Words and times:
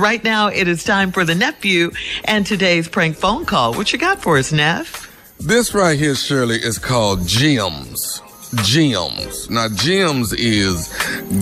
Right 0.00 0.22
now, 0.24 0.48
it 0.48 0.66
is 0.66 0.82
time 0.82 1.12
for 1.12 1.24
the 1.24 1.34
nephew 1.34 1.92
and 2.24 2.44
today's 2.44 2.88
prank 2.88 3.16
phone 3.16 3.46
call. 3.46 3.74
What 3.74 3.92
you 3.92 3.98
got 3.98 4.20
for 4.20 4.36
us, 4.36 4.50
Neff? 4.52 5.10
This 5.38 5.72
right 5.72 5.98
here, 5.98 6.14
Shirley, 6.16 6.56
is 6.56 6.78
called 6.78 7.26
gems. 7.26 8.20
Gems. 8.64 9.48
Now, 9.50 9.68
gems 9.68 10.32
is 10.32 10.88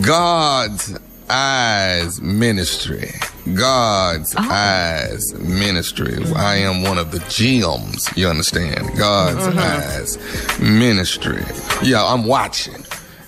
God's 0.04 0.98
Eyes 1.30 2.20
Ministry. 2.20 3.10
God's 3.54 4.34
Oh. 4.36 4.48
Eyes 4.50 5.32
Ministry. 5.34 6.18
I 6.36 6.56
am 6.56 6.82
one 6.82 6.98
of 6.98 7.10
the 7.10 7.20
gems, 7.30 8.08
you 8.16 8.28
understand? 8.28 8.96
God's 8.98 9.46
uh-huh. 9.46 9.60
Eyes 9.60 10.60
Ministry. 10.60 11.42
Yeah, 11.82 12.04
I'm 12.04 12.24
watching. 12.24 12.84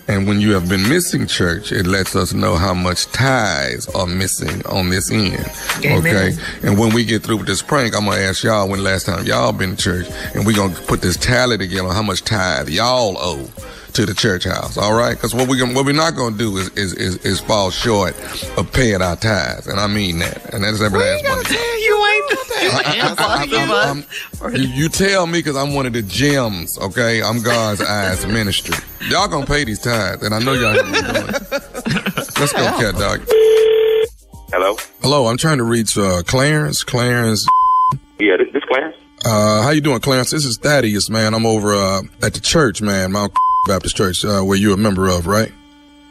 And 0.07 0.27
when 0.27 0.41
you 0.41 0.53
have 0.53 0.69
been 0.69 0.87
missing 0.89 1.27
church, 1.27 1.73
it 1.73 1.87
lets 1.87 2.15
us 2.15 2.35
know 2.35 2.57
how 2.57 2.75
much 2.75 3.07
ties 3.07 3.89
are 3.89 4.07
missing 4.07 4.65
on 4.67 4.91
this 4.91 5.11
end. 5.11 5.45
Amen. 5.85 5.99
Okay? 5.99 6.37
And 6.63 6.79
when 6.79 6.93
we 6.93 7.05
get 7.05 7.23
through 7.23 7.39
with 7.39 7.47
this 7.47 7.63
prank, 7.63 7.97
I'm 7.97 8.05
gonna 8.05 8.21
ask 8.21 8.45
y'all 8.45 8.69
when 8.69 8.83
last 8.83 9.07
time 9.07 9.25
y'all 9.25 9.53
been 9.53 9.77
to 9.77 9.83
church, 9.83 10.07
and 10.35 10.45
we're 10.45 10.57
gonna 10.57 10.75
put 10.75 11.01
this 11.01 11.17
tally 11.17 11.57
together 11.57 11.89
on 11.89 11.95
how 11.95 12.03
much 12.03 12.23
tithe 12.23 12.69
y'all 12.69 13.17
owe 13.19 13.49
to 13.95 14.05
the 14.07 14.15
church 14.15 14.45
house. 14.45 14.77
All 14.77 14.95
right? 14.95 15.15
Because 15.15 15.35
what 15.35 15.49
we 15.49 15.59
gonna, 15.59 15.75
what 15.75 15.85
we're 15.87 15.93
not 15.93 16.15
gonna 16.17 16.37
do 16.37 16.57
is, 16.59 16.69
is 16.71 16.93
is 16.95 17.17
is 17.25 17.41
fall 17.41 17.71
short 17.71 18.15
of 18.59 18.71
paying 18.73 19.01
our 19.03 19.17
tithes, 19.17 19.67
and 19.67 19.81
I 19.81 19.87
mean 19.87 20.19
that. 20.19 20.53
And 20.55 20.63
that's 20.65 20.81
every 20.81 20.99
last 21.01 21.25
one. 21.25 21.43
You 21.51 21.59
ain't, 21.59 21.81
you 21.85 22.07
ain't 22.07 23.13
of 23.53 23.71
us. 23.71 24.59
You, 24.59 24.67
you 24.69 24.89
tell 24.89 25.27
me 25.27 25.39
because 25.39 25.57
I'm 25.57 25.75
one 25.75 25.87
of 25.87 25.93
the 25.93 26.03
gems, 26.03 26.79
okay? 26.79 27.23
I'm 27.23 27.43
God's 27.43 27.81
eyes 27.81 28.27
ministry. 28.27 28.77
Y'all 29.09 29.29
gonna 29.29 29.47
pay 29.47 29.65
these 29.65 29.81
tithes, 29.81 30.23
and 30.23 30.35
I 30.35 30.39
know 30.41 30.53
y'all 30.53 30.73
have 30.75 30.85
been 30.93 31.05
doing 31.15 31.29
it. 31.29 32.39
Let's 32.39 32.53
go, 32.53 32.65
cat 32.79 32.95
dog. 32.97 33.21
Hello? 34.53 34.77
Hello, 35.03 35.27
I'm 35.27 35.37
trying 35.37 35.59
to 35.59 35.65
reach 35.65 35.97
uh, 35.99 36.23
Clarence. 36.23 36.85
Clarence, 36.85 37.47
Yeah, 38.19 38.37
this, 38.37 38.49
this 38.53 38.63
Clarence? 38.65 38.97
uh, 39.25 39.63
how 39.63 39.71
you 39.71 39.81
doing, 39.81 40.01
Clarence? 40.01 40.31
This 40.31 40.45
is 40.45 40.59
Thaddeus, 40.59 41.11
man. 41.11 41.35
I'm 41.35 41.45
over 41.47 41.75
uh, 41.75 42.03
at 42.23 42.35
the 42.35 42.41
church, 42.41 42.81
man, 42.81 43.13
Mount 43.13 43.33
Baptist 43.67 43.97
Church, 43.97 44.25
uh, 44.25 44.43
where 44.43 44.57
you're 44.57 44.75
a 44.75 44.79
member 44.79 45.09
of, 45.09 45.27
right? 45.27 45.53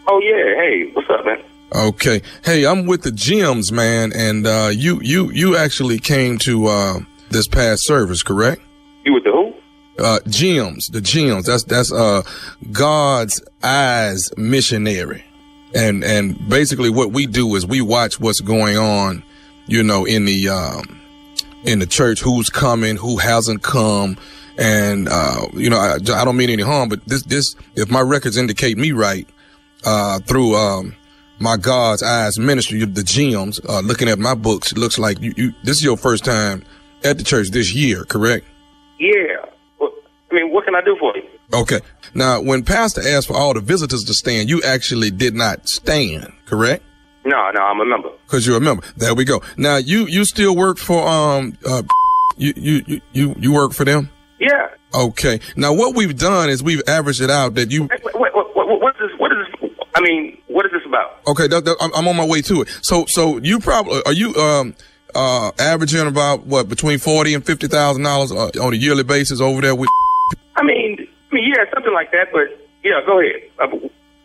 Oh, 0.08 0.20
yeah. 0.20 0.62
Hey, 0.62 0.92
what's 0.94 1.10
up, 1.10 1.26
man? 1.26 1.42
Okay. 1.74 2.22
Hey, 2.44 2.66
I'm 2.66 2.86
with 2.86 3.04
the 3.04 3.12
gems, 3.12 3.72
man, 3.72 4.12
and 4.14 4.46
uh, 4.46 4.70
you 4.72 5.00
you 5.02 5.32
you 5.32 5.58
actually 5.58 5.98
came 5.98 6.38
to 6.40 6.68
uh, 6.68 7.00
this 7.30 7.48
past 7.48 7.86
service, 7.88 8.22
correct? 8.22 8.62
You 9.06 9.14
with 9.14 9.24
the 9.24 9.32
who? 9.32 9.54
uh 10.00 10.20
gems 10.28 10.88
the 10.88 11.02
gems 11.02 11.46
that's 11.46 11.64
that's 11.66 11.92
uh 11.92 12.24
god's 12.72 13.44
eyes 13.62 14.32
missionary 14.38 15.24
and 15.76 16.04
and 16.04 16.50
basically 16.50 16.90
what 16.90 17.12
we 17.12 17.28
do 17.28 17.54
is 17.56 17.64
we 17.64 17.80
watch 17.80 18.20
what's 18.20 18.42
going 18.42 18.76
on 18.76 19.22
you 19.68 19.84
know 19.84 20.04
in 20.06 20.26
the 20.26 20.50
um 20.50 21.00
in 21.64 21.78
the 21.78 21.86
church 21.86 22.22
who's 22.22 22.50
coming 22.50 22.96
who 22.96 23.18
hasn't 23.18 23.62
come 23.62 24.18
and 24.58 25.08
uh 25.10 25.48
you 25.54 25.70
know 25.70 25.78
i, 25.78 25.96
I 25.96 26.26
don't 26.26 26.38
mean 26.38 26.50
any 26.50 26.64
harm 26.64 26.90
but 26.90 27.06
this 27.08 27.24
this 27.24 27.56
if 27.76 27.90
my 27.90 28.02
records 28.02 28.38
indicate 28.38 28.78
me 28.78 28.92
right 28.92 29.28
uh 29.86 30.20
through 30.20 30.56
um 30.56 30.96
my 31.40 31.58
god's 31.58 32.04
eyes 32.04 32.38
ministry 32.38 32.84
the 32.86 33.04
gems 33.04 33.60
uh 33.68 33.80
looking 33.80 34.08
at 34.10 34.20
my 34.20 34.36
books 34.36 34.72
it 34.72 34.78
looks 34.78 35.00
like 35.00 35.20
you, 35.22 35.34
you 35.38 35.54
this 35.64 35.78
is 35.78 35.84
your 35.84 35.98
first 35.98 36.24
time 36.24 36.64
at 37.04 37.18
the 37.18 37.24
church 37.24 37.50
this 37.50 37.74
year 37.74 38.04
correct 38.06 38.46
Yeah. 39.00 39.46
I 39.82 40.36
mean, 40.36 40.52
what 40.52 40.66
can 40.66 40.74
I 40.74 40.82
do 40.82 40.96
for 41.00 41.16
you? 41.16 41.24
Okay. 41.54 41.80
Now, 42.16 42.42
when 42.42 42.64
Pastor 42.64 43.02
asked 43.08 43.28
for 43.28 43.36
all 43.36 43.54
the 43.54 43.60
visitors 43.62 44.04
to 44.06 44.16
stand, 44.16 44.50
you 44.50 44.64
actually 44.64 45.12
did 45.12 45.36
not 45.36 45.70
stand, 45.70 46.34
correct? 46.48 46.84
No, 47.24 47.52
no, 47.52 47.62
I'm 47.62 47.80
a 47.80 47.86
member. 47.86 48.10
Because 48.26 48.48
you're 48.48 48.58
a 48.58 48.62
member. 48.62 48.82
There 48.98 49.14
we 49.14 49.26
go. 49.26 49.44
Now, 49.58 49.78
you 49.78 50.08
you 50.08 50.26
still 50.26 50.56
work 50.56 50.80
for 50.80 51.08
um 51.08 51.56
uh 51.68 51.84
you 52.36 52.54
you 52.56 53.02
you, 53.12 53.36
you 53.38 53.54
work 53.54 53.74
for 53.74 53.86
them? 53.86 54.10
Okay. 54.94 55.40
Now, 55.56 55.74
what 55.74 55.96
we've 55.96 56.18
done 56.18 56.50
is 56.50 56.62
we've 56.64 56.82
averaged 56.88 57.22
it 57.22 57.30
out 57.30 57.56
that 57.56 57.72
you. 57.72 57.84
Wait, 57.84 58.02
wait, 58.04 58.36
what, 58.36 58.56
what, 58.56 58.68
what 58.82 58.96
is 58.96 59.10
this? 59.10 59.20
What 59.20 59.32
is 59.32 59.38
this? 59.62 59.72
I 59.96 60.02
mean, 60.02 60.38
what 60.48 60.66
is 60.66 60.72
this 60.72 60.82
about? 60.86 61.20
Okay, 61.28 61.48
I'm, 61.82 62.08
on 62.08 62.16
my 62.16 62.26
way 62.26 62.42
to 62.44 62.62
it. 62.62 62.68
So 62.82 63.06
so 63.08 63.38
you 63.38 63.60
probably 63.60 64.02
are 64.06 64.14
you 64.14 64.34
um 64.36 64.76
uh 65.16 65.52
averaging 65.60 66.08
about 66.08 66.46
what 66.46 66.68
between 66.70 67.00
forty 67.00 67.34
and 67.34 67.46
fifty 67.46 67.68
thousand 67.68 68.04
dollars 68.04 68.32
uh, 68.32 68.50
on 68.62 68.74
a 68.74 68.76
yearly 68.76 69.04
basis 69.04 69.40
over 69.42 69.62
there 69.62 69.76
with. 69.76 69.90
I 70.56 70.64
mean, 70.64 71.08
I 71.32 71.36
mean, 71.36 71.54
yeah, 71.54 71.64
something 71.74 71.94
like 71.94 72.12
that, 72.12 72.28
but 72.32 72.68
yeah, 72.84 73.02
go 73.06 73.20
ahead. 73.20 73.42
Uh, 73.60 73.68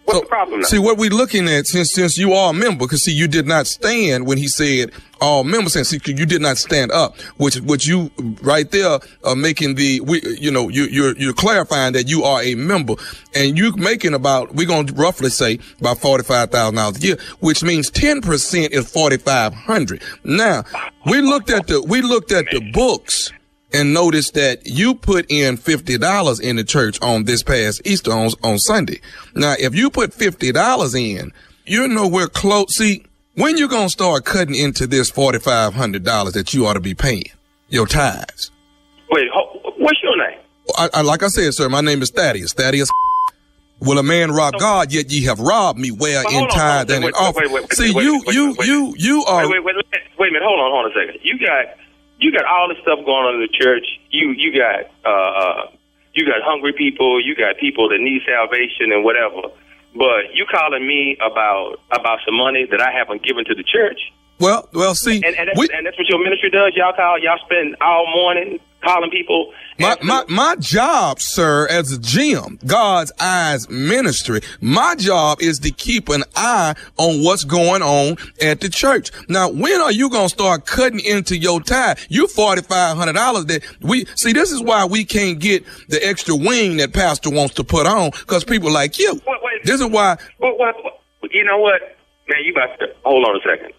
what's 0.05 0.19
So, 0.19 0.21
the 0.21 0.27
problem 0.27 0.61
now? 0.61 0.67
See 0.67 0.79
what 0.79 0.99
we're 0.99 1.11
looking 1.11 1.49
at 1.49 1.67
since 1.67 1.93
since 1.93 2.19
you 2.19 2.33
are 2.33 2.51
a 2.51 2.55
member, 2.55 2.85
because 2.85 3.05
see 3.05 3.13
you 3.13 3.29
did 3.29 3.47
not 3.47 3.67
stand 3.67 4.27
when 4.27 4.39
he 4.39 4.49
said 4.49 4.91
all 5.21 5.45
members 5.45 5.77
and 5.77 5.87
see 5.87 6.01
you 6.07 6.27
did 6.27 6.41
not 6.41 6.59
stand 6.59 6.91
up, 6.93 7.19
which 7.37 7.57
which 7.61 7.87
you 7.87 8.11
right 8.43 8.71
there 8.71 8.99
are 9.25 9.37
making 9.37 9.75
the 9.75 10.01
we 10.01 10.23
you 10.39 10.51
know 10.51 10.69
you 10.69 10.85
you're 10.85 11.17
you're 11.17 11.33
clarifying 11.33 11.93
that 11.93 12.09
you 12.09 12.25
are 12.25 12.43
a 12.43 12.55
member 12.55 12.95
and 13.35 13.59
you 13.59 13.73
making 13.77 14.15
about 14.15 14.55
we're 14.55 14.67
gonna 14.67 14.93
roughly 14.93 15.31
say 15.31 15.59
about 15.81 15.99
forty 15.99 16.25
five 16.25 16.51
thousand 16.51 16.77
dollars 16.77 16.99
a 16.99 17.07
year, 17.07 17.17
which 17.41 17.63
means 17.63 17.91
ten 17.91 18.21
percent 18.21 18.73
is 18.73 18.91
forty 18.91 19.17
five 19.17 19.55
hundred. 19.55 20.03
Now 20.25 20.65
we 21.07 21.21
looked 21.21 21.51
at 21.51 21.67
the 21.67 21.83
we 21.83 22.03
looked 22.03 22.33
at 22.33 22.47
the 22.51 22.61
books 22.73 23.33
and 23.73 23.93
noticed 23.93 24.35
that 24.35 24.67
you 24.67 24.95
put 24.95 25.27
in 25.29 25.57
fifty 25.57 25.99
dollars 25.99 26.41
in 26.41 26.57
the 26.57 26.65
church 26.65 27.01
on 27.03 27.25
this 27.25 27.43
past 27.43 27.83
Easter 27.85 28.13
on, 28.13 28.31
on 28.43 28.59
Sunday. 28.59 29.01
Now, 29.35 29.55
if 29.59 29.75
you 29.75 29.91
put 29.91 30.15
fifty 30.15 30.53
dollars 30.53 30.95
in, 30.95 31.33
you're 31.67 31.89
nowhere 31.89 32.29
close. 32.29 32.77
See, 32.77 33.05
when 33.39 33.57
you 33.57 33.69
gonna 33.69 33.89
start 33.89 34.25
cutting 34.25 34.55
into 34.55 34.87
this 34.87 35.11
forty 35.11 35.39
five 35.39 35.75
hundred 35.75 36.05
dollars 36.05 36.35
that 36.35 36.53
you 36.53 36.67
ought 36.67 36.75
to 36.75 36.81
be 36.81 36.95
paying 36.95 37.31
your 37.69 37.87
tithes? 37.87 38.51
Wait, 39.11 39.29
what's 39.79 40.03
your 40.03 40.17
name? 40.17 40.39
I, 40.77 40.91
I, 40.95 41.03
like 41.03 41.23
I 41.23 41.29
said, 41.29 41.55
sir, 41.55 41.69
my 41.69 41.81
name 41.81 42.03
is 42.03 42.11
Thaddeus. 42.11 42.53
Thaddeus. 42.53 42.91
Will 43.81 43.99
a 43.99 44.03
man 44.03 44.33
rob 44.33 44.55
God? 44.59 44.93
Yet 44.93 45.13
ye 45.13 45.23
have 45.25 45.39
robbed 45.39 45.79
me, 45.79 45.93
where 45.93 46.25
But 46.25 46.33
in 46.33 46.49
tithe 46.49 46.91
and 46.91 47.05
in 47.05 47.13
offering. 47.15 47.49
See, 47.71 47.95
wait, 47.95 48.03
you, 48.03 48.23
wait, 48.27 48.35
you, 48.35 48.55
wait, 48.59 48.67
you, 48.67 48.95
you 48.99 49.25
are. 49.25 49.49
Wait, 49.49 49.63
wait, 49.63 49.65
wait, 49.65 49.77
wait, 49.77 50.03
wait 50.19 50.29
a 50.31 50.33
minute. 50.33 50.45
Hold 50.45 50.59
on, 50.59 50.73
hold 50.73 50.85
on 50.87 50.91
a 50.91 50.95
second. 50.95 51.21
You 51.23 51.39
got 51.39 51.79
you 52.19 52.33
got 52.33 52.45
all 52.45 52.69
this 52.69 52.79
stuff 52.83 52.99
going 53.07 53.25
on 53.25 53.35
in 53.37 53.41
the 53.41 53.55
church. 53.55 53.87
You 54.11 54.31
you 54.33 54.51
got 54.59 54.91
uh, 55.07 55.09
uh 55.09 55.71
you 56.13 56.27
got 56.27 56.43
hungry 56.43 56.73
people. 56.73 57.25
You 57.25 57.37
got 57.37 57.57
people 57.59 57.89
that 57.91 58.01
need 58.01 58.23
salvation 58.27 58.91
and 58.91 59.05
whatever. 59.05 59.55
But 59.95 60.35
you 60.35 60.47
calling 60.51 60.87
me 60.87 61.17
about 61.25 61.81
about 61.91 62.19
some 62.25 62.37
money 62.37 62.67
that 62.71 62.81
I 62.81 62.91
haven't 62.93 63.23
given 63.23 63.45
to 63.47 63.55
the 63.55 63.65
church, 63.65 63.99
Well, 64.39 64.69
well, 64.73 64.95
see, 64.95 65.17
and 65.17 65.35
and 65.37 65.49
that's, 65.49 65.59
we- 65.59 65.69
and 65.73 65.87
that's 65.87 65.99
what 65.99 66.09
your 66.09 66.23
ministry 66.23 66.51
does. 66.51 66.73
Y'all 66.77 66.93
call 66.93 67.19
y'all 67.19 67.39
spend 67.45 67.77
all 67.81 68.07
morning 68.15 68.61
calling 68.85 69.11
people. 69.11 69.53
My, 69.81 69.97
my, 70.03 70.25
my 70.29 70.55
job, 70.57 71.19
sir, 71.21 71.67
as 71.69 71.91
a 71.93 71.99
gem, 71.99 72.61
God's 72.65 73.11
Eyes 73.21 73.69
Ministry, 73.69 74.41
my 74.61 74.95
job 74.95 75.39
is 75.41 75.59
to 75.61 75.73
keep 75.73 76.09
an 76.09 76.23
eye 76.37 76.75
on 76.97 77.25
what's 77.25 77.43
going 77.43 77.83
on 77.83 78.17
at 78.41 78.61
the 78.61 78.69
church. 78.69 79.11
Now, 79.29 79.49
when 79.51 79.81
are 79.81 79.91
you 79.91 80.09
going 80.11 80.27
to 80.29 80.35
start 80.35 80.65
cutting 80.67 81.01
into 81.01 81.37
your 81.37 81.61
tie? 81.61 81.97
You 82.09 82.27
$4,500 82.27 83.47
that 83.49 83.63
we, 83.83 84.05
see, 84.17 84.33
this 84.33 84.53
is 84.53 84.63
why 84.63 84.85
we 84.85 85.05
can't 85.05 85.39
get 85.41 85.65
the 85.89 86.05
extra 86.07 86.35
wing 86.37 86.77
that 86.79 86.93
pastor 86.93 87.31
wants 87.31 87.55
to 87.55 87.65
put 87.65 87.87
on 87.87 88.11
because 88.11 88.45
people 88.45 88.71
like 88.71 88.99
you. 88.99 89.15
Wait. 89.27 89.38
This 89.65 89.81
is 89.81 89.87
why, 89.87 90.17
What, 90.39 90.59
what, 90.59 90.75
what, 90.85 91.33
you 91.33 91.45
know 91.45 91.59
what? 91.59 91.81
Man, 92.29 92.45
you 92.45 92.53
about 92.53 92.79
to 92.81 92.87
hold 93.05 93.25
on 93.25 93.37
a 93.37 93.41
second. 93.41 93.73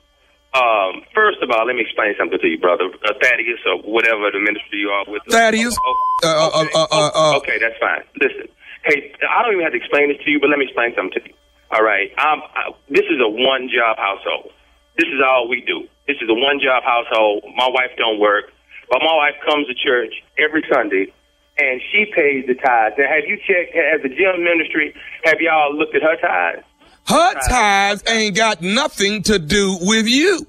Um, 0.53 1.05
first 1.13 1.37
of 1.43 1.51
all, 1.51 1.65
let 1.67 1.75
me 1.75 1.81
explain 1.81 2.15
something 2.17 2.39
to 2.39 2.47
you, 2.47 2.57
brother. 2.57 2.85
Uh, 3.05 3.13
Thaddeus 3.21 3.59
or 3.67 3.77
whatever 3.85 4.31
the 4.31 4.39
ministry 4.39 4.79
you 4.79 4.89
are 4.89 5.05
with. 5.07 5.21
Thaddeus, 5.29 5.77
Oh, 5.77 5.95
uh, 6.23 6.27
uh, 6.27 6.61
okay. 6.61 6.71
uh, 6.73 6.87
uh, 6.89 7.11
uh, 7.13 7.37
okay, 7.37 7.57
that's 7.61 7.77
fine. 7.79 8.01
Listen, 8.19 8.49
hey, 8.85 9.13
I 9.29 9.43
don't 9.43 9.53
even 9.53 9.63
have 9.63 9.73
to 9.73 9.77
explain 9.77 10.09
this 10.09 10.17
to 10.25 10.31
you, 10.31 10.39
but 10.39 10.49
let 10.49 10.57
me 10.57 10.65
explain 10.65 10.95
something 10.95 11.21
to 11.21 11.29
you. 11.29 11.35
All 11.71 11.83
right, 11.83 12.09
um, 12.17 12.41
I, 12.55 12.73
this 12.89 13.05
is 13.05 13.21
a 13.21 13.29
one 13.29 13.69
job 13.69 13.97
household. 13.97 14.51
This 14.97 15.05
is 15.07 15.21
all 15.23 15.47
we 15.47 15.61
do. 15.61 15.85
This 16.07 16.17
is 16.17 16.27
a 16.27 16.33
one 16.33 16.59
job 16.59 16.81
household. 16.83 17.45
My 17.55 17.69
wife 17.69 17.93
don't 17.95 18.17
work, 18.19 18.45
but 18.89 18.99
my 19.05 19.13
wife 19.15 19.35
comes 19.45 19.67
to 19.67 19.75
church 19.77 20.13
every 20.41 20.65
Sunday, 20.73 21.13
and 21.59 21.81
she 21.91 22.06
pays 22.15 22.45
the 22.47 22.56
tithes. 22.56 22.95
Now, 22.97 23.07
have 23.09 23.25
you 23.27 23.38
checked 23.38 23.75
as 23.75 24.01
a 24.03 24.09
gem 24.09 24.44
ministry? 24.44 24.94
Have 25.25 25.41
y'all 25.41 25.75
looked 25.75 25.95
at 25.95 26.01
her 26.01 26.15
tithes? 26.15 26.63
Her 27.07 27.33
tithes 27.50 28.03
ain't 28.07 28.35
got 28.35 28.61
nothing 28.61 29.23
to 29.23 29.39
do 29.39 29.77
with 29.81 30.07
you. 30.07 30.45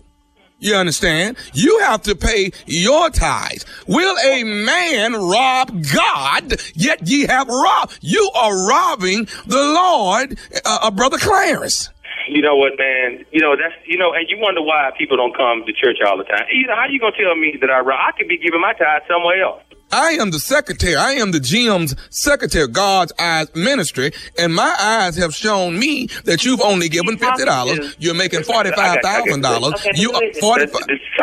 You 0.61 0.75
understand? 0.75 1.39
You 1.55 1.79
have 1.81 2.03
to 2.03 2.15
pay 2.15 2.53
your 2.67 3.09
tithes. 3.09 3.65
Will 3.89 4.15
a 4.19 4.45
man 4.45 5.15
rob 5.15 5.73
God, 5.95 6.61
yet 6.75 7.09
ye 7.09 7.27
have 7.27 7.49
robbed? 7.49 7.99
You 8.03 8.31
are 8.35 8.69
robbing 8.69 9.27
the 9.47 9.57
Lord, 9.57 10.39
uh, 10.67 10.91
Brother 10.91 11.17
Clarence. 11.17 11.89
You 12.29 12.43
know 12.43 12.57
what, 12.57 12.73
man? 12.79 13.25
You 13.33 13.41
know 13.41 13.57
that's 13.57 13.75
you 13.87 13.97
know, 13.97 14.13
and 14.13 14.29
you 14.29 14.37
wonder 14.39 14.61
why 14.61 14.91
people 14.99 15.17
don't 15.17 15.35
come 15.35 15.65
to 15.65 15.73
church 15.73 15.97
all 16.07 16.19
the 16.19 16.25
time. 16.25 16.45
You 16.53 16.67
know, 16.67 16.77
how 16.77 16.87
you 16.89 17.01
gonna 17.01 17.17
tell 17.17 17.35
me 17.35 17.57
that 17.61 17.71
I 17.71 17.81
rob? 17.81 17.99
I 17.99 18.13
could 18.17 18.29
be 18.29 18.37
giving 18.37 18.61
my 18.61 18.75
tithe 18.75 19.03
somewhere 19.09 19.43
else. 19.43 19.63
I 19.93 20.13
am 20.13 20.31
the 20.31 20.39
secretary. 20.39 20.97
I 20.97 21.13
am 21.13 21.33
the 21.33 21.39
GM's 21.41 21.95
secretary, 22.11 22.69
God's 22.69 23.13
Eyes 23.19 23.55
Ministry, 23.55 24.13
and 24.39 24.55
my 24.55 24.75
eyes 24.81 25.17
have 25.17 25.35
shown 25.35 25.79
me 25.79 26.07
that 26.25 26.45
you've 26.45 26.61
only 26.61 26.89
given 26.89 27.19
fifty 27.19 27.45
dollars. 27.45 27.97
You're 27.99 28.15
making 28.15 28.45
forty 28.45 28.71
five 28.73 29.01
thousand 29.03 29.41
dollars. 29.43 29.85
You 29.95 30.13
are 30.13 30.23
forty 30.41 30.67
five. 30.67 30.83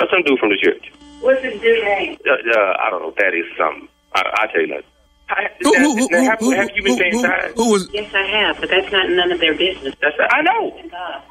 Some 0.09 0.23
dude 0.23 0.39
from 0.39 0.49
the 0.49 0.57
church. 0.61 0.91
What's 1.21 1.43
his 1.43 1.59
dude 1.61 1.83
name? 1.83 2.17
Uh, 2.27 2.31
uh, 2.31 2.73
I 2.79 2.89
don't 2.89 3.01
know. 3.01 3.13
That 3.17 3.33
is 3.33 3.45
something. 3.57 3.87
I, 4.13 4.21
I 4.33 4.47
tell 4.47 4.61
you 4.61 4.67
nothing. 4.67 4.83
I- 5.29 5.49
Who, 5.61 5.73
who, 5.73 5.97
who, 5.97 6.07
now, 6.09 6.23
have, 6.23 6.39
who, 6.39 6.51
have 6.51 6.69
you 6.73 6.83
been 6.83 6.93
who, 6.93 6.99
paying 6.99 7.13
who, 7.13 7.21
tithes? 7.23 7.53
who 7.55 7.71
was? 7.71 7.89
Yes, 7.91 8.13
I 8.13 8.23
have, 8.27 8.59
but 8.61 8.69
that's 8.69 8.89
not 8.93 9.09
none 9.09 9.31
of 9.31 9.39
their 9.41 9.55
business. 9.55 9.93
That's 10.01 10.15
I 10.19 10.41
know. 10.41 10.79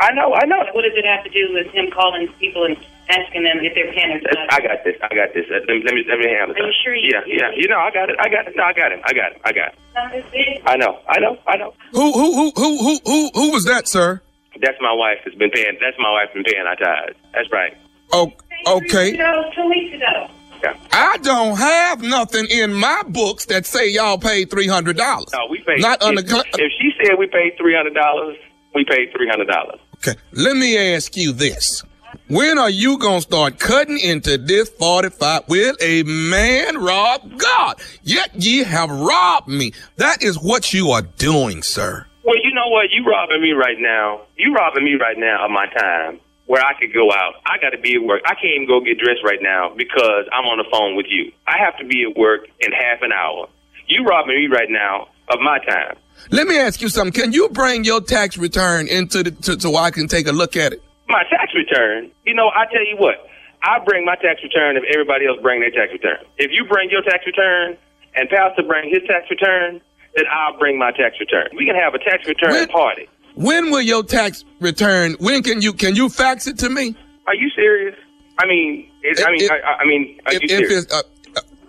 I 0.00 0.12
know. 0.12 0.34
I 0.34 0.44
know. 0.44 0.58
What 0.72 0.82
does 0.82 0.92
it 0.94 1.04
have 1.06 1.24
to 1.24 1.30
do 1.30 1.48
with 1.54 1.68
him 1.68 1.90
calling 1.90 2.28
people 2.38 2.64
and 2.64 2.76
asking 3.08 3.44
them 3.44 3.58
if 3.62 3.74
they're 3.74 3.92
paying 3.92 4.08
their 4.10 4.20
That's- 4.22 4.48
I 4.50 4.60
got 4.60 4.84
this. 4.84 4.96
I 5.02 5.14
got 5.14 5.34
this. 5.34 5.46
Uh, 5.50 5.60
Let 5.66 5.68
me 5.68 5.82
let 5.84 5.94
me, 5.94 6.02
let 6.08 6.18
me 6.18 6.26
handle 6.28 6.56
Are 6.56 6.58
you 6.58 6.66
this. 6.66 6.74
sure 6.84 6.94
you- 6.94 7.10
Yeah, 7.12 7.22
yeah. 7.26 7.50
You 7.54 7.68
know, 7.68 7.78
I 7.78 7.90
got 7.90 8.10
it. 8.10 8.16
I 8.18 8.28
got 8.28 8.46
it. 8.48 8.54
No, 8.56 8.62
I 8.64 8.72
got 8.72 8.92
it. 8.92 9.00
I 9.04 9.12
got 9.12 9.32
it. 9.32 9.40
I 9.44 9.52
got 9.52 9.74
it. 9.74 10.62
I 10.66 10.76
know. 10.76 10.98
I 11.08 11.18
know. 11.20 11.38
I 11.46 11.56
know. 11.56 11.74
Who, 11.92 12.12
who, 12.12 12.32
who, 12.34 12.52
who, 12.56 12.78
who, 12.78 12.98
who, 13.04 13.30
who 13.34 13.50
was 13.52 13.64
that, 13.64 13.88
sir? 13.88 14.20
That's 14.60 14.78
my 14.80 14.92
wife 14.92 15.18
has 15.24 15.34
been 15.34 15.50
paying. 15.50 15.76
That's 15.80 15.96
my 15.98 16.10
wife 16.10 16.32
been 16.34 16.44
paying 16.44 16.66
our 16.66 16.76
tithes. 16.76 17.16
That's 17.34 17.50
right. 17.52 17.76
Oh, 18.12 18.32
okay. 18.66 19.14
ago, 19.14 19.50
two 19.54 19.68
weeks 19.68 19.94
ago. 19.96 20.28
Yeah. 20.62 20.74
I 20.92 21.18
don't 21.18 21.56
have 21.58 22.02
nothing 22.02 22.46
in 22.50 22.72
my 22.72 23.02
books 23.08 23.44
that 23.46 23.66
say 23.66 23.90
y'all 23.90 24.16
paid 24.16 24.50
three 24.50 24.66
hundred 24.66 24.96
dollars. 24.96 25.26
No, 25.32 25.46
we 25.50 25.60
paid. 25.60 25.80
Not 25.80 26.00
under. 26.02 26.22
If, 26.22 26.30
if 26.54 26.72
she 26.80 26.92
said 27.02 27.18
we 27.18 27.26
paid 27.26 27.52
three 27.58 27.74
hundred 27.76 27.94
dollars, 27.94 28.36
we 28.74 28.84
paid 28.84 29.12
three 29.14 29.28
hundred 29.28 29.48
dollars. 29.48 29.78
Okay, 29.96 30.14
let 30.32 30.56
me 30.56 30.78
ask 30.94 31.14
you 31.16 31.32
this. 31.32 31.82
When 32.28 32.58
are 32.58 32.70
you 32.70 32.98
gonna 32.98 33.20
start 33.20 33.60
cutting 33.60 34.00
into 34.00 34.36
this 34.36 34.68
45? 34.68 35.48
Will 35.48 35.76
a 35.80 36.02
man 36.02 36.76
rob 36.82 37.38
God? 37.38 37.76
Yet 38.02 38.34
ye 38.34 38.64
have 38.64 38.90
robbed 38.90 39.46
me. 39.46 39.72
That 39.94 40.24
is 40.24 40.36
what 40.36 40.74
you 40.74 40.90
are 40.90 41.02
doing, 41.02 41.62
sir. 41.62 42.04
Well, 42.24 42.34
you 42.42 42.52
know 42.52 42.66
what? 42.66 42.90
You 42.90 43.04
robbing 43.08 43.40
me 43.40 43.52
right 43.52 43.78
now. 43.78 44.22
You 44.36 44.52
robbing 44.52 44.84
me 44.84 44.94
right 44.94 45.16
now 45.16 45.44
of 45.44 45.52
my 45.52 45.66
time 45.68 46.18
where 46.46 46.60
I 46.60 46.72
could 46.80 46.92
go 46.92 47.12
out. 47.12 47.34
I 47.46 47.58
got 47.60 47.70
to 47.70 47.78
be 47.78 47.94
at 47.94 48.02
work. 48.02 48.22
I 48.26 48.34
can't 48.34 48.56
even 48.56 48.66
go 48.66 48.80
get 48.80 48.98
dressed 48.98 49.22
right 49.22 49.40
now 49.40 49.72
because 49.76 50.26
I'm 50.32 50.46
on 50.46 50.58
the 50.58 50.66
phone 50.68 50.96
with 50.96 51.06
you. 51.08 51.30
I 51.46 51.58
have 51.58 51.78
to 51.78 51.84
be 51.84 52.02
at 52.10 52.18
work 52.18 52.48
in 52.58 52.72
half 52.72 53.02
an 53.02 53.12
hour. 53.12 53.48
You 53.86 54.02
robbing 54.04 54.34
me 54.34 54.48
right 54.48 54.68
now 54.68 55.06
of 55.28 55.38
my 55.38 55.60
time. 55.60 55.96
Let 56.30 56.48
me 56.48 56.58
ask 56.58 56.80
you 56.80 56.88
something. 56.88 57.12
Can 57.12 57.32
you 57.32 57.48
bring 57.50 57.84
your 57.84 58.00
tax 58.00 58.36
return 58.36 58.88
into 58.88 59.22
the 59.22 59.30
to, 59.30 59.60
so 59.60 59.76
I 59.76 59.92
can 59.92 60.08
take 60.08 60.26
a 60.26 60.32
look 60.32 60.56
at 60.56 60.72
it? 60.72 60.82
My 61.08 61.22
tax 61.30 61.52
return. 61.54 62.10
You 62.24 62.34
know, 62.34 62.48
I 62.54 62.66
tell 62.72 62.84
you 62.84 62.96
what. 62.98 63.28
I 63.62 63.78
bring 63.84 64.04
my 64.04 64.14
tax 64.16 64.42
return 64.42 64.76
if 64.76 64.84
everybody 64.92 65.26
else 65.26 65.38
bring 65.42 65.60
their 65.60 65.70
tax 65.70 65.90
return. 65.92 66.18
If 66.38 66.50
you 66.52 66.64
bring 66.66 66.90
your 66.90 67.02
tax 67.02 67.24
return 67.26 67.76
and 68.14 68.28
Pastor 68.28 68.62
bring 68.62 68.90
his 68.90 69.02
tax 69.08 69.28
return, 69.30 69.80
then 70.14 70.24
I'll 70.30 70.56
bring 70.58 70.78
my 70.78 70.90
tax 70.92 71.16
return. 71.18 71.48
We 71.56 71.64
can 71.66 71.74
have 71.74 71.94
a 71.94 71.98
tax 71.98 72.26
return 72.26 72.50
When- 72.52 72.68
party. 72.68 73.08
When 73.34 73.70
will 73.70 73.82
your 73.82 74.02
tax 74.02 74.44
return? 74.60 75.14
When 75.20 75.42
can 75.42 75.60
you 75.60 75.74
can 75.74 75.94
you 75.94 76.08
fax 76.08 76.46
it 76.46 76.58
to 76.60 76.70
me? 76.70 76.96
Are 77.26 77.34
you 77.34 77.50
serious? 77.50 77.94
I 78.38 78.46
mean, 78.46 78.90
it, 79.02 79.20
I 79.26 79.30
mean, 79.30 79.42
If- 79.42 79.50
I, 79.50 79.56
I 79.80 79.84
mean, 79.84 80.20
are 80.26 80.32
if, 80.34 80.42
you 80.42 80.48
if 80.58 80.68
serious? 80.68 80.84
it's 80.84 80.92
uh, 80.94 81.02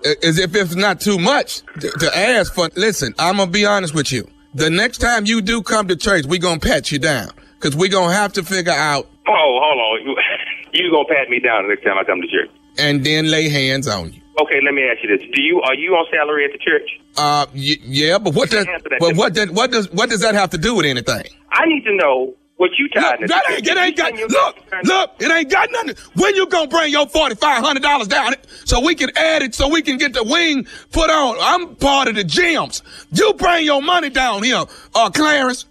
uh, 0.05 0.13
as 0.23 0.39
if 0.39 0.55
it's 0.55 0.75
not 0.75 1.01
too 1.01 1.17
much 1.19 1.63
to, 1.81 1.89
to 1.89 2.17
ask 2.17 2.53
for. 2.53 2.69
Listen, 2.75 3.13
I'm 3.19 3.37
gonna 3.37 3.51
be 3.51 3.65
honest 3.65 3.93
with 3.93 4.11
you. 4.13 4.29
The 4.53 4.69
next 4.69 4.99
time 4.99 5.25
you 5.25 5.41
do 5.41 5.61
come 5.61 5.87
to 5.89 5.95
church, 5.97 6.25
we 6.25 6.39
gonna 6.39 6.59
pat 6.61 6.89
you 6.91 6.99
down 6.99 7.31
because 7.59 7.75
we 7.75 7.89
gonna 7.89 8.13
have 8.13 8.31
to 8.33 8.43
figure 8.43 8.71
out 8.71 9.09
Oh, 9.27 9.59
hold 9.61 9.79
on. 10.07 10.15
You, 10.73 10.91
gonna 10.91 11.05
pat 11.07 11.29
me 11.29 11.39
down 11.39 11.63
the 11.63 11.69
next 11.69 11.83
time 11.83 11.97
I 11.97 12.03
come 12.03 12.21
to 12.21 12.27
church? 12.27 12.51
and 12.77 13.03
then 13.03 13.31
lay 13.31 13.49
hands 13.49 13.87
on 13.87 14.13
you. 14.13 14.21
Okay, 14.39 14.59
let 14.63 14.73
me 14.73 14.83
ask 14.83 15.01
you 15.01 15.17
this: 15.17 15.25
Do 15.33 15.41
you 15.41 15.61
are 15.61 15.73
you 15.73 15.93
on 15.95 16.05
salary 16.11 16.45
at 16.45 16.51
the 16.51 16.59
church? 16.59 16.87
Uh, 17.17 17.47
y- 17.55 17.77
yeah, 17.83 18.19
but 18.19 18.35
what 18.35 18.51
does 18.51 18.65
that. 18.65 18.83
but 18.99 19.15
what 19.15 19.33
does 19.33 19.49
what 19.49 19.71
does 19.71 19.91
what 19.91 20.09
does 20.11 20.21
that 20.21 20.35
have 20.35 20.51
to 20.51 20.57
do 20.59 20.75
with 20.75 20.85
anything? 20.85 21.23
I 21.51 21.65
need 21.65 21.83
to 21.85 21.95
know 21.95 22.35
what 22.57 22.71
you 22.77 22.87
tied. 22.89 23.21
Look, 23.21 23.29
that 23.29 23.43
ain't, 23.49 23.65
it 23.67 23.77
ain't 23.77 23.97
got 23.97 24.13
look 24.13 24.57
look 24.83 25.11
it 25.19 25.31
ain't 25.31 25.49
got 25.49 25.71
nothing. 25.71 25.95
When 26.15 26.35
you 26.35 26.45
gonna 26.47 26.67
bring 26.67 26.91
your 26.91 27.07
forty 27.07 27.33
five 27.35 27.63
hundred 27.63 27.81
dollars 27.81 28.07
down 28.09 28.35
so 28.65 28.79
we 28.79 28.93
can 28.93 29.09
add 29.17 29.41
it 29.41 29.55
so 29.55 29.67
we 29.69 29.81
can 29.81 29.97
get 29.97 30.13
the 30.13 30.23
wing 30.23 30.67
put 30.91 31.09
on? 31.09 31.37
I'm 31.39 31.75
part 31.77 32.07
of 32.09 32.13
the 32.15 32.23
gems. 32.23 32.83
You 33.11 33.33
bring 33.33 33.65
your 33.65 33.81
money 33.81 34.09
down 34.11 34.43
here, 34.43 34.65
uh, 34.93 35.09
Clarence. 35.09 35.65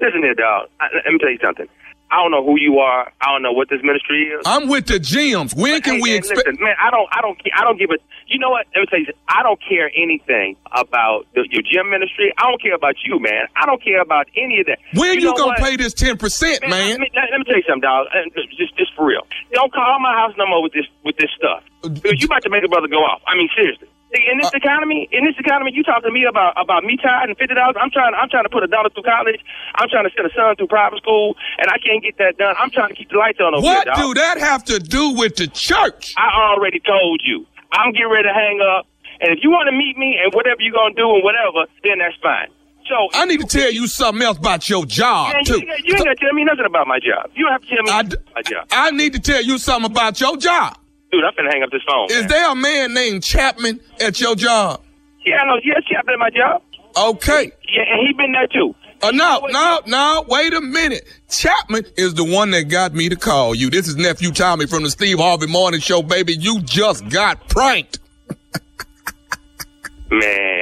Listen 0.00 0.22
here, 0.22 0.34
dog. 0.34 0.68
I, 0.78 0.86
let 1.04 1.12
me 1.12 1.18
tell 1.18 1.30
you 1.30 1.38
something. 1.42 1.66
I 2.12 2.16
don't 2.20 2.30
know 2.30 2.44
who 2.44 2.60
you 2.60 2.78
are. 2.78 3.10
I 3.22 3.32
don't 3.32 3.40
know 3.40 3.52
what 3.52 3.70
this 3.70 3.80
ministry 3.82 4.28
is. 4.28 4.42
I'm 4.44 4.68
with 4.68 4.86
the 4.86 4.98
gems. 5.00 5.54
When 5.54 5.80
can 5.80 5.94
Hey, 5.94 6.00
we 6.02 6.10
man, 6.10 6.18
expect? 6.18 6.46
Listen, 6.46 6.62
man, 6.62 6.76
I 6.78 6.90
don't, 6.90 7.08
I 7.10 7.20
don't, 7.22 7.40
I 7.56 7.64
don't 7.64 7.78
give 7.78 7.88
a. 7.90 7.96
You 8.28 8.38
know 8.38 8.50
what? 8.50 8.66
Let 8.76 8.80
me 8.82 8.86
tell 8.86 9.00
you. 9.00 9.06
I 9.28 9.42
don't 9.42 9.58
care 9.64 9.90
anything 9.96 10.56
about 10.72 11.24
the, 11.34 11.48
your 11.50 11.62
gem 11.64 11.88
ministry. 11.88 12.32
I 12.36 12.42
don't 12.44 12.60
care 12.60 12.74
about 12.74 12.96
you, 13.04 13.18
man. 13.18 13.48
I 13.56 13.64
don't 13.64 13.82
care 13.82 14.02
about 14.02 14.28
any 14.36 14.60
of 14.60 14.66
that. 14.66 14.78
When 14.92 15.18
you, 15.18 15.32
know 15.32 15.32
gonna 15.32 15.56
what? 15.56 15.58
pay 15.58 15.76
this 15.76 15.94
ten 15.94 16.18
percent, 16.18 16.60
man? 16.68 16.90
Let, 16.90 17.00
me, 17.00 17.10
let, 17.16 17.24
let 17.32 17.38
me 17.40 17.44
tell 17.44 17.56
you 17.56 17.64
something, 17.66 17.80
dog. 17.80 18.06
Uh, 18.12 18.28
Just, 18.60 18.76
just 18.76 18.94
for 18.94 19.06
real. 19.06 19.24
Don't 19.52 19.72
call 19.72 19.98
my 19.98 20.12
house 20.12 20.34
no 20.36 20.46
more 20.46 20.62
with 20.62 20.72
this, 20.72 20.84
with 21.04 21.16
this 21.16 21.30
stuff. 21.36 21.64
Because 21.80 22.20
you 22.20 22.26
about 22.26 22.42
to 22.42 22.50
make 22.50 22.62
a 22.62 22.68
brother 22.68 22.88
go 22.88 22.98
off. 22.98 23.22
I 23.26 23.34
mean, 23.34 23.48
seriously. 23.56 23.88
In 24.12 24.36
this 24.38 24.52
Uh, 24.52 24.60
economy, 24.60 25.08
in 25.10 25.24
this 25.24 25.34
economy, 25.38 25.72
you 25.72 25.82
talking 25.82 26.04
to 26.04 26.12
me 26.12 26.24
about 26.28 26.52
about 26.60 26.84
me 26.84 26.98
and 27.02 27.36
fifty 27.38 27.54
dollars. 27.54 27.76
I'm 27.80 27.90
trying, 27.90 28.12
I'm 28.14 28.28
trying 28.28 28.44
to 28.44 28.50
put 28.52 28.62
a 28.62 28.66
dollar 28.66 28.90
through 28.90 29.04
college. 29.08 29.40
I'm 29.76 29.88
trying 29.88 30.04
to 30.04 30.12
send 30.14 30.28
a 30.28 30.34
son 30.34 30.54
through 30.56 30.68
private 30.68 30.98
school, 30.98 31.34
and 31.58 31.68
I 31.72 31.78
can't 31.78 32.02
get 32.04 32.18
that 32.18 32.36
done. 32.36 32.54
I'm 32.60 32.70
trying 32.70 32.90
to 32.90 32.94
keep 32.94 33.08
the 33.08 33.16
lights 33.16 33.40
on 33.40 33.54
over 33.54 33.64
What 33.64 33.88
here, 33.88 34.04
do 34.04 34.14
that 34.14 34.36
have 34.38 34.64
to 34.64 34.78
do 34.78 35.10
with 35.16 35.36
the 35.36 35.46
church? 35.46 36.12
I 36.18 36.28
already 36.52 36.80
told 36.80 37.22
you. 37.24 37.46
I'm 37.72 37.92
getting 37.92 38.10
ready 38.12 38.28
to 38.28 38.34
hang 38.34 38.60
up, 38.60 38.86
and 39.20 39.32
if 39.32 39.42
you 39.42 39.48
want 39.50 39.68
to 39.72 39.76
meet 39.76 39.96
me 39.96 40.20
and 40.22 40.32
whatever 40.34 40.60
you're 40.60 40.76
gonna 40.76 40.92
do 40.92 41.08
and 41.08 41.24
whatever, 41.24 41.64
then 41.82 41.98
that's 41.98 42.16
fine. 42.20 42.52
So 42.84 43.08
I 43.14 43.24
need 43.24 43.40
to 43.40 43.46
tell 43.46 43.72
you 43.72 43.86
something 43.86 44.22
else 44.22 44.36
about 44.36 44.68
your 44.68 44.84
job 44.84 45.32
Man, 45.32 45.44
too. 45.44 45.54
you, 45.54 45.66
you 45.84 45.94
ain't 45.94 46.04
gonna 46.04 46.16
tell 46.16 46.34
me 46.34 46.44
nothing 46.44 46.66
about 46.66 46.86
my 46.86 46.98
job. 46.98 47.30
You 47.34 47.44
don't 47.44 47.52
have 47.52 47.62
to 47.62 47.68
tell 47.68 47.82
me 47.82 47.90
I, 47.90 48.02
my 48.34 48.42
job. 48.42 48.66
I 48.70 48.90
need 48.90 49.14
to 49.14 49.20
tell 49.20 49.42
you 49.42 49.56
something 49.56 49.90
about 49.90 50.20
your 50.20 50.36
job. 50.36 50.76
Dude, 51.12 51.24
I'm 51.24 51.34
finna 51.34 51.52
hang 51.52 51.62
up 51.62 51.70
this 51.70 51.82
phone. 51.86 52.10
Is 52.10 52.20
man. 52.20 52.28
there 52.28 52.50
a 52.50 52.54
man 52.54 52.94
named 52.94 53.22
Chapman 53.22 53.80
at 54.00 54.18
your 54.18 54.34
job? 54.34 54.82
Yeah, 55.26 55.40
I 55.40 55.46
know. 55.46 55.60
Yeah, 55.62 55.74
Chapman 55.86 56.14
at 56.14 56.18
my 56.18 56.30
job. 56.30 56.62
Okay. 56.96 57.52
Yeah, 57.68 57.82
and 57.88 58.06
he 58.06 58.14
been 58.14 58.32
there 58.32 58.46
too. 58.46 58.74
Uh, 59.02 59.10
no, 59.10 59.46
no, 59.50 59.80
no, 59.86 60.24
wait 60.28 60.54
a 60.54 60.60
minute. 60.60 61.02
Chapman 61.28 61.84
is 61.96 62.14
the 62.14 62.24
one 62.24 62.52
that 62.52 62.64
got 62.64 62.94
me 62.94 63.08
to 63.08 63.16
call 63.16 63.54
you. 63.54 63.68
This 63.68 63.88
is 63.88 63.96
nephew 63.96 64.30
Tommy 64.30 64.66
from 64.66 64.84
the 64.84 64.90
Steve 64.90 65.18
Harvey 65.18 65.48
Morning 65.48 65.80
Show, 65.80 66.02
baby. 66.02 66.34
You 66.34 66.60
just 66.62 67.08
got 67.08 67.48
pranked. 67.48 67.98
Man, 70.10 70.61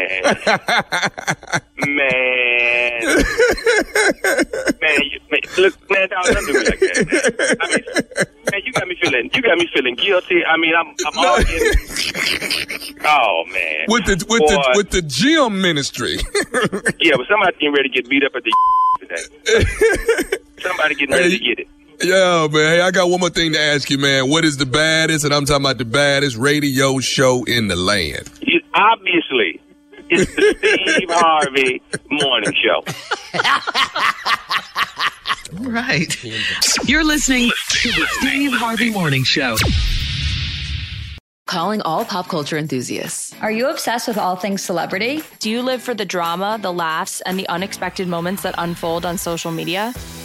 man, 1.87 3.00
man, 4.80 5.00
you, 5.02 5.20
man, 5.30 5.40
look, 5.58 5.90
man, 5.90 6.08
dog, 6.08 6.25
don't 6.26 6.46
do 6.46 6.52
me 6.52 6.58
like 6.64 6.78
that. 6.80 7.06
Man. 7.08 7.56
I 7.60 7.66
mean, 7.68 7.84
man, 8.52 8.60
you 8.64 8.72
got 8.72 8.88
me 8.88 8.96
feeling, 9.00 9.30
you 9.32 9.42
got 9.42 9.58
me 9.58 9.68
feeling 9.75 9.94
guilty. 9.96 10.44
I 10.44 10.56
mean, 10.56 10.75
I'm, 10.75 10.94
I'm 11.06 11.18
all 11.18 11.37
in. 11.38 11.44
Oh 13.04 13.44
man, 13.52 13.87
With 13.88 14.04
the 14.06 14.25
with 14.28 14.40
Boy. 14.40 14.46
the 14.49 14.72
with 14.76 14.90
the 14.90 15.02
gem 15.02 15.60
ministry. 15.60 16.16
yeah, 17.00 17.16
but 17.16 17.26
somebody's 17.28 17.56
getting 17.58 17.72
ready 17.72 17.88
to 17.88 17.94
get 17.94 18.08
beat 18.08 18.25
up 18.25 18.32
at 18.34 18.42
the 18.44 18.52
today. 19.00 20.37
Somebody 20.60 20.94
getting 20.94 21.14
ready 21.14 21.38
to 21.38 21.44
get 21.44 21.58
it. 21.60 21.68
Yeah, 22.02 22.46
man. 22.50 22.62
Hey, 22.76 22.80
I 22.80 22.90
got 22.90 23.10
one 23.10 23.20
more 23.20 23.28
thing 23.30 23.52
to 23.52 23.60
ask 23.60 23.90
you, 23.90 23.99
man. 23.99 24.28
What 24.30 24.44
is 24.44 24.56
the 24.56 24.64
baddest, 24.66 25.25
and 25.25 25.34
I'm 25.34 25.44
talking 25.44 25.64
about 25.64 25.78
the 25.78 25.84
baddest 25.84 26.37
radio 26.37 26.99
show 27.00 27.44
in 27.44 27.68
the 27.68 27.76
land? 27.76 28.30
You, 28.40 28.60
obviously, 28.75 29.60
it's 30.11 30.35
the 30.35 30.79
Steve 30.95 31.11
Harvey 31.11 31.83
Morning 32.11 32.52
Show. 32.55 32.83
Right. 35.52 36.17
You're 36.85 37.05
listening 37.05 37.50
to 37.71 37.88
the 37.88 38.07
Steve 38.21 38.52
Harvey 38.52 38.90
Morning 38.90 39.25
Show. 39.25 39.57
Calling 41.47 41.83
all 41.83 42.05
pop 42.05 42.29
culture 42.29 42.57
enthusiasts. 42.57 43.35
Are 43.40 43.50
you 43.50 43.69
obsessed 43.69 44.07
with 44.07 44.17
all 44.17 44.37
things 44.37 44.62
celebrity? 44.62 45.23
Do 45.40 45.50
you 45.50 45.62
live 45.62 45.83
for 45.83 45.95
the 45.95 46.05
drama, 46.05 46.59
the 46.62 46.73
laughs, 46.73 47.21
and 47.23 47.37
the 47.37 47.49
unexpected 47.49 48.07
moments 48.07 48.43
that 48.43 48.55
unfold 48.59 49.05
on 49.05 49.19
social 49.19 49.50
media? 49.50 49.93